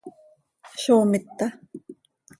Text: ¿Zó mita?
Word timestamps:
¿Zó 0.81 0.95
mita? 1.11 1.47